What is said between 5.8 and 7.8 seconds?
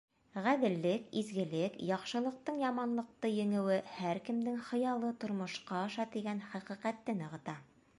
аша тигән хәҡиҡәтте нығыта.